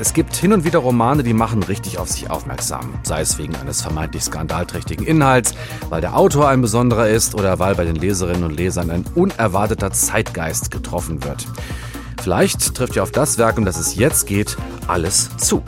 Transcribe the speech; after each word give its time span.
Es 0.00 0.14
gibt 0.14 0.34
hin 0.34 0.54
und 0.54 0.64
wieder 0.64 0.78
Romane, 0.78 1.22
die 1.22 1.34
machen 1.34 1.62
richtig 1.62 1.98
auf 1.98 2.08
sich 2.08 2.30
aufmerksam. 2.30 2.94
Sei 3.02 3.20
es 3.20 3.36
wegen 3.36 3.54
eines 3.56 3.82
vermeintlich 3.82 4.24
skandalträchtigen 4.24 5.04
Inhalts, 5.04 5.54
weil 5.90 6.00
der 6.00 6.16
Autor 6.16 6.48
ein 6.48 6.62
besonderer 6.62 7.10
ist 7.10 7.34
oder 7.34 7.58
weil 7.58 7.74
bei 7.74 7.84
den 7.84 7.96
Leserinnen 7.96 8.44
und 8.44 8.56
Lesern 8.56 8.90
ein 8.90 9.04
unerwarteter 9.14 9.92
Zeitgeist 9.92 10.70
getroffen 10.70 11.22
wird. 11.22 11.46
Vielleicht 12.22 12.74
trifft 12.74 12.96
ja 12.96 13.02
auf 13.02 13.10
das 13.10 13.36
Werk, 13.36 13.58
um 13.58 13.66
das 13.66 13.78
es 13.78 13.94
jetzt 13.94 14.26
geht, 14.26 14.56
alles 14.88 15.36
zu. 15.36 15.62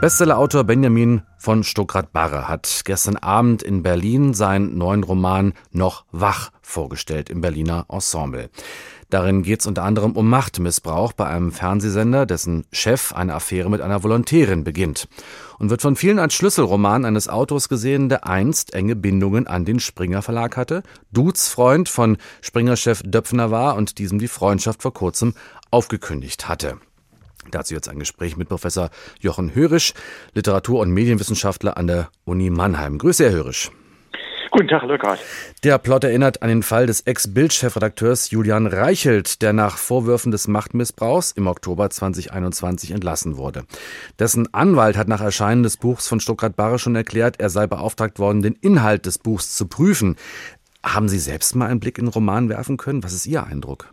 Bestsellerautor 0.00 0.64
Benjamin 0.64 1.22
von 1.38 1.62
Stuckrad-Barre 1.62 2.48
hat 2.48 2.82
gestern 2.84 3.16
Abend 3.16 3.62
in 3.62 3.84
Berlin 3.84 4.34
seinen 4.34 4.76
neuen 4.76 5.04
Roman 5.04 5.52
Noch 5.70 6.04
wach 6.10 6.50
vorgestellt 6.62 7.30
im 7.30 7.40
Berliner 7.40 7.86
Ensemble. 7.88 8.50
Darin 9.12 9.42
geht 9.42 9.60
es 9.60 9.66
unter 9.66 9.82
anderem 9.82 10.12
um 10.12 10.30
Machtmissbrauch 10.30 11.12
bei 11.12 11.26
einem 11.26 11.52
Fernsehsender, 11.52 12.24
dessen 12.24 12.64
Chef 12.72 13.12
eine 13.12 13.34
Affäre 13.34 13.68
mit 13.68 13.82
einer 13.82 14.02
Volontärin 14.02 14.64
beginnt 14.64 15.06
und 15.58 15.68
wird 15.68 15.82
von 15.82 15.96
vielen 15.96 16.18
als 16.18 16.32
Schlüsselroman 16.32 17.04
eines 17.04 17.28
Autors 17.28 17.68
gesehen, 17.68 18.08
der 18.08 18.26
einst 18.26 18.72
enge 18.72 18.96
Bindungen 18.96 19.46
an 19.46 19.66
den 19.66 19.80
Springer 19.80 20.22
Verlag 20.22 20.56
hatte, 20.56 20.82
Dudes 21.12 21.48
Freund 21.48 21.90
von 21.90 22.16
Springer-Chef 22.40 23.02
Döpfner 23.04 23.50
war 23.50 23.76
und 23.76 23.98
diesem 23.98 24.18
die 24.18 24.28
Freundschaft 24.28 24.80
vor 24.80 24.94
kurzem 24.94 25.34
aufgekündigt 25.70 26.48
hatte. 26.48 26.78
Dazu 27.50 27.74
jetzt 27.74 27.90
ein 27.90 27.98
Gespräch 27.98 28.38
mit 28.38 28.48
Professor 28.48 28.88
Jochen 29.20 29.54
Hörisch, 29.54 29.92
Literatur- 30.32 30.80
und 30.80 30.90
Medienwissenschaftler 30.90 31.76
an 31.76 31.86
der 31.86 32.08
Uni 32.24 32.48
Mannheim. 32.48 32.96
Grüße, 32.96 33.24
Herr 33.24 33.32
Hörisch. 33.32 33.70
Guten 34.52 34.68
Tag, 34.68 34.82
Lukas. 34.82 35.18
Der 35.64 35.78
Plot 35.78 36.04
erinnert 36.04 36.42
an 36.42 36.50
den 36.50 36.62
Fall 36.62 36.84
des 36.84 37.00
Ex-Bild-Chefredakteurs 37.06 38.30
Julian 38.30 38.66
Reichelt, 38.66 39.40
der 39.40 39.54
nach 39.54 39.78
Vorwürfen 39.78 40.30
des 40.30 40.46
Machtmissbrauchs 40.46 41.32
im 41.32 41.46
Oktober 41.46 41.88
2021 41.88 42.90
entlassen 42.90 43.38
wurde. 43.38 43.62
Dessen 44.18 44.52
Anwalt 44.52 44.98
hat 44.98 45.08
nach 45.08 45.22
Erscheinen 45.22 45.62
des 45.62 45.78
Buchs 45.78 46.06
von 46.06 46.20
Stuttgart-Barre 46.20 46.78
schon 46.78 46.94
erklärt, 46.94 47.40
er 47.40 47.48
sei 47.48 47.66
beauftragt 47.66 48.18
worden, 48.18 48.42
den 48.42 48.52
Inhalt 48.60 49.06
des 49.06 49.18
Buchs 49.18 49.56
zu 49.56 49.66
prüfen. 49.66 50.16
Haben 50.84 51.08
Sie 51.08 51.18
selbst 51.18 51.56
mal 51.56 51.70
einen 51.70 51.80
Blick 51.80 51.96
in 51.96 52.04
den 52.04 52.12
Roman 52.12 52.50
werfen 52.50 52.76
können? 52.76 53.02
Was 53.02 53.14
ist 53.14 53.26
Ihr 53.26 53.46
Eindruck? 53.46 53.88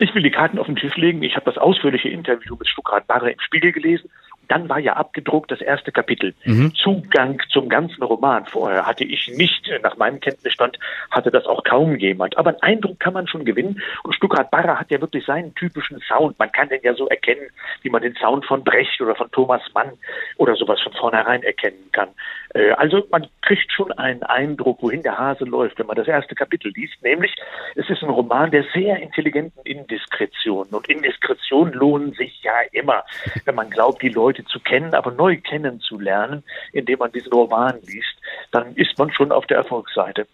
Ich 0.00 0.12
will 0.12 0.24
die 0.24 0.32
Karten 0.32 0.58
auf 0.58 0.66
den 0.66 0.74
Tisch 0.74 0.96
legen. 0.96 1.22
Ich 1.22 1.36
habe 1.36 1.44
das 1.44 1.56
ausführliche 1.56 2.08
Interview 2.08 2.56
mit 2.56 2.68
Stuttgart 2.68 3.06
Barre 3.06 3.30
im 3.30 3.38
Spiegel 3.38 3.70
gelesen 3.70 4.10
dann 4.48 4.68
war 4.68 4.78
ja 4.78 4.94
abgedruckt 4.94 5.50
das 5.50 5.60
erste 5.60 5.92
Kapitel. 5.92 6.34
Mhm. 6.44 6.74
Zugang 6.74 7.40
zum 7.50 7.68
ganzen 7.68 8.02
Roman 8.02 8.44
vorher 8.46 8.86
hatte 8.86 9.04
ich 9.04 9.28
nicht. 9.36 9.70
Nach 9.82 9.96
meinem 9.96 10.20
Kenntnisstand 10.20 10.78
hatte 11.10 11.30
das 11.30 11.46
auch 11.46 11.64
kaum 11.64 11.96
jemand. 11.96 12.36
Aber 12.36 12.50
einen 12.50 12.62
Eindruck 12.62 13.00
kann 13.00 13.14
man 13.14 13.26
schon 13.26 13.44
gewinnen. 13.44 13.80
Und 14.02 14.14
Stuttgart 14.14 14.50
Barre 14.50 14.78
hat 14.78 14.90
ja 14.90 15.00
wirklich 15.00 15.24
seinen 15.24 15.54
typischen 15.54 16.00
Sound. 16.00 16.38
Man 16.38 16.52
kann 16.52 16.68
den 16.68 16.80
ja 16.82 16.94
so 16.94 17.08
erkennen, 17.08 17.48
wie 17.82 17.90
man 17.90 18.02
den 18.02 18.14
Sound 18.16 18.44
von 18.44 18.64
Brecht 18.64 19.00
oder 19.00 19.14
von 19.14 19.30
Thomas 19.30 19.62
Mann 19.74 19.92
oder 20.36 20.54
sowas 20.56 20.80
von 20.80 20.92
vornherein 20.92 21.42
erkennen 21.42 21.90
kann. 21.92 22.08
Äh, 22.54 22.70
also 22.72 23.06
man 23.10 23.26
kriegt 23.42 23.70
schon 23.72 23.92
einen 23.92 24.22
Eindruck, 24.22 24.82
wohin 24.82 25.02
der 25.02 25.18
Hase 25.18 25.44
läuft, 25.44 25.78
wenn 25.78 25.86
man 25.86 25.96
das 25.96 26.08
erste 26.08 26.34
Kapitel 26.34 26.72
liest. 26.74 26.94
Nämlich, 27.02 27.34
es 27.74 27.88
ist 27.90 28.02
ein 28.02 28.10
Roman 28.10 28.50
der 28.50 28.64
sehr 28.72 29.00
intelligenten 29.00 29.60
Indiskretionen. 29.64 30.72
Und 30.72 30.88
Indiskretionen 30.88 31.74
lohnen 31.74 32.12
sich 32.12 32.42
ja 32.42 32.52
immer, 32.72 33.04
wenn 33.44 33.54
man 33.54 33.70
glaubt, 33.70 34.02
die 34.02 34.08
Leute 34.08 34.33
Leute 34.34 34.44
zu 34.46 34.58
kennen, 34.60 34.94
aber 34.94 35.12
neu 35.12 35.36
kennenzulernen, 35.36 36.42
indem 36.72 36.98
man 36.98 37.12
diesen 37.12 37.32
Roman 37.32 37.78
liest, 37.86 38.16
dann 38.50 38.74
ist 38.74 38.98
man 38.98 39.12
schon 39.12 39.32
auf 39.32 39.46
der 39.46 39.58
Erfolgsseite. 39.58 40.26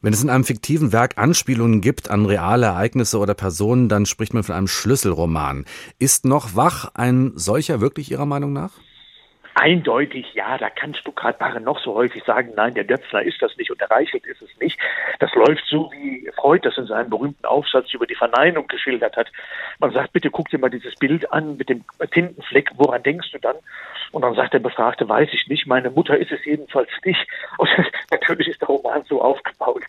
Wenn 0.00 0.12
es 0.12 0.22
in 0.22 0.30
einem 0.30 0.44
fiktiven 0.44 0.92
Werk 0.92 1.18
Anspielungen 1.18 1.80
gibt 1.80 2.08
an 2.08 2.24
reale 2.24 2.66
Ereignisse 2.66 3.18
oder 3.18 3.34
Personen, 3.34 3.88
dann 3.88 4.06
spricht 4.06 4.32
man 4.32 4.44
von 4.44 4.54
einem 4.54 4.68
Schlüsselroman. 4.68 5.64
Ist 5.98 6.24
noch 6.24 6.54
wach 6.54 6.92
ein 6.94 7.32
solcher 7.34 7.80
wirklich 7.80 8.12
Ihrer 8.12 8.26
Meinung 8.26 8.52
nach? 8.52 8.70
Eindeutig, 9.60 10.34
ja, 10.34 10.56
da 10.56 10.70
kann 10.70 10.94
Stuttgart-Barre 10.94 11.60
noch 11.60 11.80
so 11.80 11.94
häufig 11.94 12.22
sagen, 12.22 12.52
nein, 12.54 12.74
der 12.74 12.84
Döpfner 12.84 13.22
ist 13.22 13.42
das 13.42 13.56
nicht 13.56 13.72
und 13.72 13.80
der 13.80 13.90
Reichelt 13.90 14.24
ist 14.24 14.40
es 14.40 14.50
nicht. 14.60 14.78
Das 15.18 15.34
läuft 15.34 15.64
so, 15.68 15.90
wie 15.90 16.30
Freud 16.36 16.64
das 16.64 16.78
in 16.78 16.86
seinem 16.86 17.10
berühmten 17.10 17.44
Aufsatz 17.44 17.92
über 17.92 18.06
die 18.06 18.14
Verneinung 18.14 18.68
geschildert 18.68 19.16
hat. 19.16 19.26
Man 19.80 19.90
sagt, 19.90 20.12
bitte 20.12 20.30
guck 20.30 20.48
dir 20.48 20.58
mal 20.58 20.70
dieses 20.70 20.94
Bild 20.94 21.32
an 21.32 21.56
mit 21.56 21.68
dem 21.70 21.84
Tintenfleck, 22.12 22.70
woran 22.76 23.02
denkst 23.02 23.32
du 23.32 23.38
dann? 23.38 23.56
Und 24.12 24.22
dann 24.22 24.36
sagt 24.36 24.54
der 24.54 24.60
Befragte, 24.60 25.08
weiß 25.08 25.30
ich 25.32 25.48
nicht, 25.48 25.66
meine 25.66 25.90
Mutter 25.90 26.16
ist 26.16 26.30
es 26.30 26.44
jedenfalls 26.44 26.90
nicht. 27.04 27.26
Und 27.58 27.68
natürlich 28.12 28.46
ist 28.46 28.60
der 28.60 28.68
Roman 28.68 29.02
so 29.08 29.20
aufgebaut, 29.20 29.82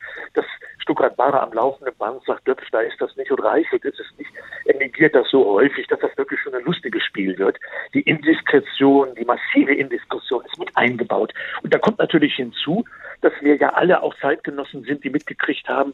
dass 0.99 1.13
Stuttgart-Barre 1.13 1.41
am 1.41 1.53
laufenden 1.53 1.95
Band 1.97 2.23
sagt, 2.25 2.47
Döpfner 2.47 2.83
ist 2.83 2.99
das 2.99 3.15
nicht 3.15 3.31
und 3.31 3.39
Reichelt 3.39 3.83
ist 3.85 3.99
es 3.99 4.17
nicht. 4.17 4.29
Er 4.65 4.77
negiert 4.77 5.15
das 5.15 5.29
so 5.29 5.45
häufig, 5.45 5.87
dass 5.87 5.99
das 5.99 6.15
wirklich 6.17 6.39
schon 6.41 6.53
ein 6.53 6.63
lustiges 6.63 7.03
Spiel 7.03 7.37
wird. 7.37 7.57
Die 7.93 8.01
Indiskretion, 8.01 9.15
die 9.15 9.25
massive 9.25 9.73
Indiskussion 9.73 10.43
ist 10.45 10.59
mit 10.59 10.75
eingebaut. 10.75 11.33
Und 11.63 11.73
da 11.73 11.79
kommt 11.79 11.99
natürlich 11.99 12.35
hinzu, 12.35 12.85
dass 13.21 13.33
wir 13.41 13.55
ja 13.55 13.73
alle 13.73 14.03
auch 14.03 14.15
Zeitgenossen 14.19 14.83
sind, 14.83 15.03
die 15.03 15.09
mitgekriegt 15.09 15.67
haben, 15.67 15.93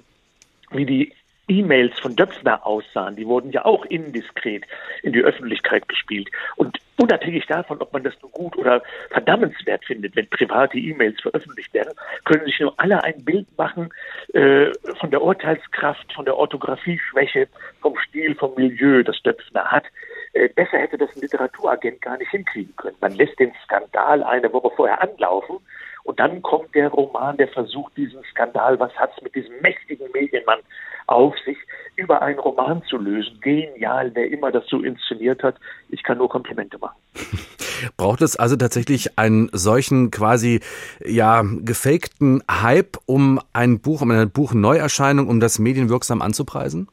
wie 0.72 0.86
die 0.86 1.14
E-Mails 1.48 2.00
von 2.00 2.16
Döpfner 2.16 2.66
aussahen. 2.66 3.16
Die 3.16 3.28
wurden 3.28 3.52
ja 3.52 3.66
auch 3.66 3.86
indiskret 3.86 4.64
in 5.04 5.14
die 5.14 5.22
Öffentlichkeit 5.22 5.88
gespielt. 5.88 6.30
Und 6.56 6.80
unabhängig 6.98 7.46
davon, 7.48 7.82
ob 7.82 7.92
man 7.94 8.04
das 8.04 8.14
nur 8.22 8.32
gut 8.32 8.58
oder 8.58 8.82
verdammenswert 9.12 9.84
findet, 9.86 10.16
wenn 10.16 10.30
private 10.30 10.78
E-Mails 10.78 11.20
veröffentlicht 11.22 11.74
werden, 11.74 11.94
können 12.24 12.46
sich 12.46 12.60
nur 12.60 12.74
alle 12.78 13.04
ein 13.04 13.24
Bild 13.24 13.48
machen 13.58 13.94
äh, 14.34 14.72
von 15.00 15.12
der 15.12 15.22
Urteilskraft, 15.22 16.12
von 16.14 16.26
der 16.26 16.38
Orthographieschwäche, 16.38 17.48
vom 17.82 17.98
Stil, 18.00 18.36
vom 18.36 18.54
Milieu, 18.56 19.04
das 19.04 19.22
Döpfner 19.24 19.66
hat. 19.66 19.86
Äh, 20.34 20.50
besser 20.50 20.78
hätte 20.78 20.98
das 20.98 21.10
ein 21.16 21.22
Literaturagent 21.22 22.02
gar 22.02 22.18
nicht 22.18 22.32
hinkriegen 22.32 22.76
können. 22.76 22.98
Man 23.02 23.14
lässt 23.14 23.40
den 23.40 23.54
Skandal 23.64 24.24
eine 24.24 24.52
Woche 24.52 24.72
vorher 24.76 25.02
anlaufen 25.02 25.60
und 26.04 26.20
dann 26.20 26.42
kommt 26.44 26.76
der 26.76 26.90
Roman, 26.90 27.36
der 27.38 27.48
versucht, 27.48 27.98
diesen 27.98 28.24
Skandal, 28.26 28.80
was 28.80 28.94
hat 28.96 29.12
es 29.18 29.24
mit 29.24 29.34
diesem 29.34 29.60
mächtigen 29.62 30.12
Medienmann 30.12 30.60
auf 31.08 31.36
sich, 31.46 31.58
über 31.96 32.22
einen 32.22 32.40
Roman 32.40 32.84
zu 32.84 32.98
lösen. 32.98 33.40
Genial, 33.42 34.12
wer 34.14 34.30
immer 34.30 34.52
das 34.52 34.66
so 34.68 34.82
inszeniert 34.82 35.44
hat. 35.44 35.56
Ich 35.90 36.04
kann 36.04 36.18
nur 36.18 36.30
Komplimente 36.30 36.78
machen. 36.78 36.98
Braucht 37.98 38.22
es 38.22 38.38
also 38.38 38.56
tatsächlich 38.56 39.18
einen 39.18 39.50
solchen 39.52 40.10
quasi 40.10 40.62
ja 41.06 41.44
gefakten 41.44 42.42
Hype 42.50 42.98
um 43.06 43.40
ein 43.54 43.80
Buch, 43.80 44.02
um 44.02 44.12
eine 44.12 44.28
Buchneuerscheinung, 44.28 45.28
um 45.28 45.40
das 45.40 45.60
medienwirksam 45.60 46.22
anzupreisen? 46.22 46.88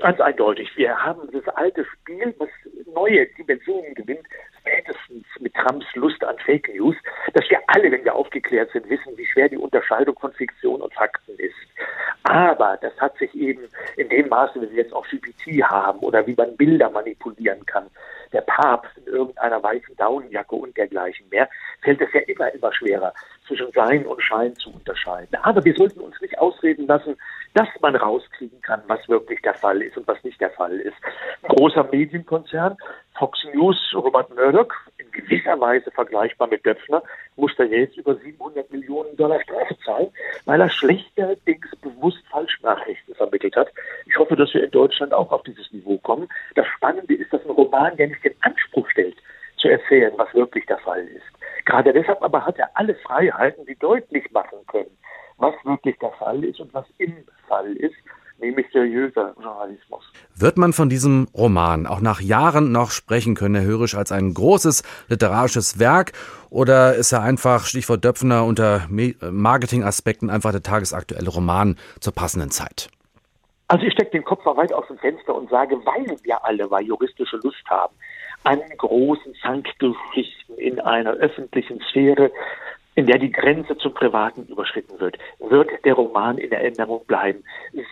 Ganz 0.00 0.20
eindeutig. 0.20 0.70
Wir 0.76 0.96
haben 0.96 1.28
das 1.32 1.46
alte 1.56 1.84
Spiel, 1.84 2.34
was 2.38 2.48
neue 2.94 3.26
Dimensionen 3.36 3.94
gewinnt, 3.94 4.26
spätestens 4.60 5.26
mit 5.40 5.52
Trumps 5.54 5.86
Lust 5.94 6.22
an 6.24 6.36
Fake 6.46 6.72
News, 6.74 6.96
dass 7.34 7.44
wir 7.50 7.58
alle, 7.66 7.90
wenn 7.90 8.04
wir 8.04 8.14
aufgeklärt 8.14 8.70
sind, 8.72 8.88
wissen, 8.88 9.16
wie 9.16 9.26
schwer 9.26 9.48
die 9.48 9.56
Unterscheidung 9.56 10.16
von 10.18 10.32
Fiktion 10.32 10.82
und 10.82 10.94
Fakten 10.94 11.32
ist. 11.38 11.56
Aber 12.28 12.76
das 12.82 12.92
hat 13.00 13.16
sich 13.16 13.34
eben 13.34 13.68
in 13.96 14.10
dem 14.10 14.28
Maße, 14.28 14.60
wie 14.60 14.70
wir 14.70 14.82
jetzt 14.82 14.92
auch 14.92 15.06
GPT 15.06 15.62
haben 15.62 16.00
oder 16.00 16.26
wie 16.26 16.34
man 16.34 16.56
Bilder 16.58 16.90
manipulieren 16.90 17.64
kann, 17.64 17.86
der 18.34 18.42
Papst 18.42 18.98
in 18.98 19.06
irgendeiner 19.06 19.62
weißen 19.62 19.96
Daunenjacke 19.96 20.54
und 20.54 20.76
dergleichen 20.76 21.26
mehr, 21.30 21.48
fällt 21.80 22.02
es 22.02 22.12
ja 22.12 22.20
immer, 22.20 22.52
immer 22.52 22.70
schwerer, 22.74 23.14
zwischen 23.46 23.72
Sein 23.72 24.04
und 24.04 24.22
Schein 24.22 24.54
zu 24.56 24.70
unterscheiden. 24.70 25.38
Aber 25.42 25.64
wir 25.64 25.74
sollten 25.74 26.00
uns 26.00 26.20
nicht 26.20 26.38
ausreden 26.38 26.86
lassen, 26.86 27.16
dass 27.54 27.68
man 27.80 27.96
rauskriegen 27.96 28.60
kann, 28.60 28.82
was 28.88 29.08
wirklich 29.08 29.40
der 29.40 29.54
Fall 29.54 29.80
ist 29.80 29.96
und 29.96 30.06
was 30.06 30.22
nicht 30.22 30.38
der 30.38 30.50
Fall 30.50 30.78
ist. 30.80 30.96
Ein 31.42 31.56
großer 31.56 31.84
Medienkonzern, 31.84 32.76
Fox 33.18 33.38
News, 33.54 33.78
Robert 33.94 34.28
Murdoch, 34.34 34.74
in 35.48 35.54
gewisser 35.54 35.60
Weise 35.60 35.90
vergleichbar 35.90 36.48
mit 36.48 36.64
Döpfner, 36.64 37.02
muss 37.36 37.54
da 37.56 37.64
jetzt 37.64 37.96
über 37.96 38.14
700 38.14 38.70
Millionen 38.70 39.16
Dollar 39.16 39.40
Strafe 39.42 39.76
zahlen, 39.84 40.08
weil 40.44 40.60
er 40.60 40.68
schlechterdings 40.68 41.68
bewusst 41.82 42.22
Falschnachrichten 42.30 43.14
vermittelt 43.14 43.56
hat. 43.56 43.68
Ich 44.06 44.16
hoffe, 44.18 44.36
dass 44.36 44.52
wir 44.54 44.64
in 44.64 44.70
Deutschland 44.70 45.12
auch 45.12 45.30
auf 45.32 45.42
dieses 45.44 45.70
Niveau 45.72 45.98
kommen. 45.98 46.28
Das 46.54 46.66
Spannende 46.66 47.14
ist, 47.14 47.32
dass 47.32 47.44
ein 47.44 47.50
Roman, 47.50 47.96
der 47.96 48.08
nicht 48.08 48.24
den 48.24 48.34
Anspruch 48.40 48.88
stellt, 48.90 49.16
zu 49.56 49.68
erzählen, 49.68 50.12
was 50.16 50.32
wirklich 50.34 50.66
der 50.66 50.78
Fall 50.78 51.06
ist. 51.08 51.26
Gerade 51.64 51.92
deshalb 51.92 52.22
aber 52.22 52.44
hat 52.44 52.58
er 52.58 52.70
alle 52.74 52.94
Freiheiten, 52.94 53.66
die 53.66 53.76
deutlich 53.76 54.30
machen 54.30 54.58
können, 54.68 54.96
was 55.38 55.54
wirklich 55.64 55.98
der 55.98 56.12
Fall 56.12 56.44
ist 56.44 56.60
und 56.60 56.72
was 56.74 56.86
im 56.98 57.24
Fall 57.48 57.72
ist, 57.76 57.96
nämlich 58.38 58.66
seriöser 58.72 59.34
Journalismus. 59.40 60.04
Wird 60.34 60.56
man 60.56 60.72
von 60.72 60.88
diesem 60.88 61.28
Roman 61.34 61.86
auch 61.86 62.00
nach 62.00 62.20
Jahren 62.20 62.72
noch 62.72 62.90
sprechen 62.90 63.34
können, 63.34 63.56
Herr 63.56 63.64
Hörisch, 63.64 63.94
als 63.94 64.12
ein 64.12 64.34
großes 64.34 64.82
literarisches 65.08 65.78
Werk? 65.78 66.12
Oder 66.50 66.94
ist 66.94 67.12
er 67.12 67.22
einfach, 67.22 67.64
Stichwort 67.64 68.04
Döpfner, 68.04 68.44
unter 68.44 68.86
Marketingaspekten 68.88 70.30
einfach 70.30 70.52
der 70.52 70.62
tagesaktuelle 70.62 71.28
Roman 71.28 71.76
zur 72.00 72.14
passenden 72.14 72.50
Zeit? 72.50 72.88
Also 73.68 73.84
ich 73.84 73.92
stecke 73.92 74.12
den 74.12 74.24
Kopf 74.24 74.44
mal 74.44 74.56
weit 74.56 74.72
aus 74.72 74.86
dem 74.88 74.98
Fenster 74.98 75.34
und 75.34 75.50
sage, 75.50 75.76
weil 75.84 76.16
wir 76.22 76.44
alle 76.44 76.66
mal 76.68 76.82
juristische 76.82 77.36
Lust 77.36 77.64
haben 77.68 77.94
an 78.44 78.60
großen 78.78 79.34
Zankgeschichten 79.42 80.56
in 80.56 80.80
einer 80.80 81.12
öffentlichen 81.12 81.80
Sphäre, 81.90 82.30
in 82.98 83.06
der 83.06 83.20
die 83.20 83.30
Grenze 83.30 83.78
zum 83.78 83.94
Privaten 83.94 84.44
überschritten 84.46 84.98
wird, 84.98 85.18
wird 85.38 85.70
der 85.84 85.94
Roman 85.94 86.36
in 86.36 86.50
Erinnerung 86.50 87.06
bleiben. 87.06 87.44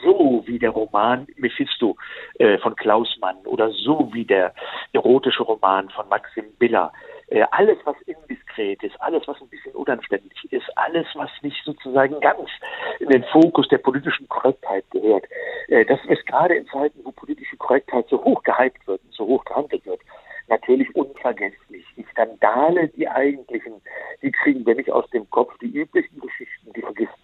So 0.03 0.43
wie 0.47 0.59
der 0.59 0.71
Roman 0.71 1.29
Mephisto 1.37 1.97
äh, 2.41 2.59
von 2.59 2.75
Klaus 2.75 3.17
Mann 3.21 3.37
oder 3.45 3.71
so 3.71 4.09
wie 4.13 4.25
der 4.25 4.53
erotische 4.93 5.45
Roman 5.45 5.91
von 5.91 6.09
Maxim 6.09 6.47
Biller. 6.59 6.93
Äh, 7.29 7.45
alles, 7.53 7.79
was 7.85 7.95
indiskret 8.03 8.83
ist, 8.83 9.01
alles, 9.01 9.23
was 9.29 9.41
ein 9.41 9.49
bisschen 9.49 9.77
unanständig 9.77 10.33
ist, 10.51 10.67
alles, 10.77 11.07
was 11.15 11.31
nicht 11.43 11.63
sozusagen 11.65 12.19
ganz 12.19 12.51
in 12.99 13.09
den 13.09 13.23
Fokus 13.31 13.69
der 13.69 13.79
politischen 13.79 14.29
Korrektheit 14.29 14.85
gehört, 14.91 15.27
äh, 15.69 15.85
das 15.85 16.01
ist 16.09 16.27
gerade 16.27 16.57
in 16.57 16.67
Zeiten, 16.67 16.99
wo 17.05 17.13
politische 17.13 17.57
Korrektheit 17.59 18.07
so 18.09 18.25
hoch 18.25 18.43
gehypt 18.43 18.85
wird 18.89 19.01
und 19.05 19.15
so 19.15 19.25
hoch 19.25 19.45
gehandelt 19.45 19.87
wird, 19.87 20.01
natürlich 20.49 20.95
unvergesslich. 20.95 21.85
Die 21.97 22.07
Skandale, 22.11 22.89
die 22.89 23.09
eigentlichen, 23.09 23.75
die 24.23 24.33
kriegen 24.33 24.65
wir 24.67 24.75
nicht 24.75 24.91
aus 24.91 25.09
dem 25.11 25.29
Kopf. 25.31 25.57
Die 25.59 25.71
üblichen 25.71 26.21
Geschichten, 26.21 26.73
die 26.75 26.81
vergisst 26.81 27.15